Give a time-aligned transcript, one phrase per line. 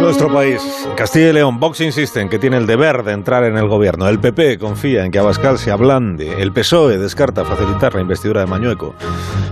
[0.00, 0.60] Nuestro país,
[0.96, 4.08] Castilla y León, Vox insiste en que tiene el deber de entrar en el gobierno.
[4.08, 6.42] El PP confía en que Abascal se ablande.
[6.42, 8.94] El PSOE descarta facilitar la investidura de Mañueco.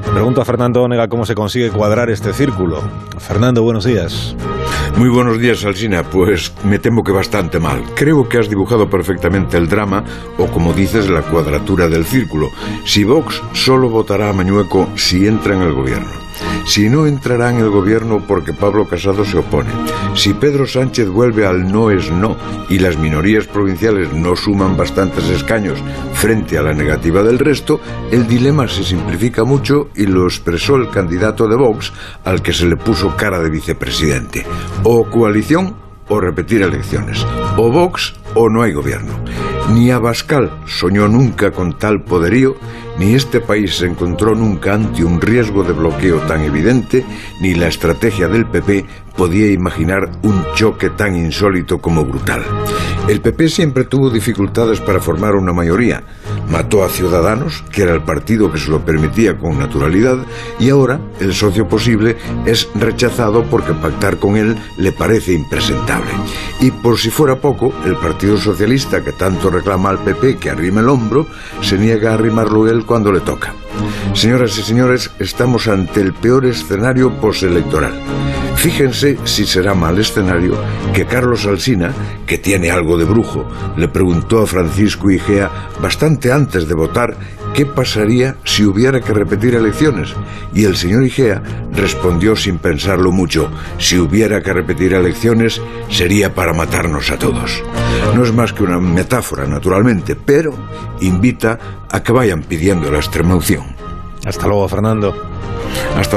[0.07, 2.83] Le pregunto a Fernando Onega cómo se consigue cuadrar este círculo.
[3.19, 4.35] Fernando, buenos días.
[4.99, 6.03] Muy buenos días, Alsina.
[6.03, 7.85] Pues me temo que bastante mal.
[7.95, 10.03] Creo que has dibujado perfectamente el drama,
[10.37, 12.51] o como dices, la cuadratura del círculo.
[12.85, 16.11] Si Vox solo votará a Mañueco si entra en el gobierno.
[16.67, 19.71] Si no entrará en el gobierno porque Pablo Casado se opone.
[20.15, 22.37] Si Pedro Sánchez vuelve al no es no
[22.69, 25.79] y las minorías provinciales no suman bastantes escaños
[26.19, 30.91] frente a la negativa del resto, el dilema se simplifica mucho y lo expresó el
[30.91, 31.93] candidato de Vox
[32.25, 34.45] al que se le puso cara de vicepresidente.
[34.83, 35.77] O coalición
[36.09, 37.25] o repetir elecciones.
[37.57, 39.13] O Vox o no hay gobierno.
[39.73, 42.57] Ni Abascal soñó nunca con tal poderío,
[42.99, 47.05] ni este país se encontró nunca ante un riesgo de bloqueo tan evidente,
[47.43, 48.87] ni la estrategia del PP
[49.17, 52.43] podía imaginar un choque tan insólito como brutal.
[53.09, 56.03] El PP siempre tuvo dificultades para formar una mayoría.
[56.51, 60.19] Mató a Ciudadanos, que era el partido que se lo permitía con naturalidad,
[60.59, 66.11] y ahora el socio posible es rechazado porque pactar con él le parece impresentable.
[66.61, 70.81] Y por si fuera poco, el Partido Socialista, que tanto reclama al PP que arrime
[70.81, 71.27] el hombro,
[71.61, 73.55] se niega a arrimarlo él cuando le toca.
[74.15, 77.93] Señoras y señores, estamos ante el peor escenario postelectoral.
[78.57, 80.57] Fíjense si será mal escenario
[80.93, 81.93] que Carlos Alsina,
[82.27, 87.17] que tiene algo de brujo, le preguntó a Francisco Igea bastante antes de votar
[87.55, 90.15] qué pasaría si hubiera que repetir elecciones.
[90.55, 96.53] Y el señor Igea respondió sin pensarlo mucho, si hubiera que repetir elecciones sería para
[96.53, 97.63] matarnos a todos.
[98.15, 100.53] No es más que una metáfora, naturalmente, pero
[101.01, 101.59] invita
[101.91, 103.77] a que vayan pidiendo la extrema unción.
[104.25, 105.15] Hasta luego, Fernando.
[105.97, 106.17] Hasta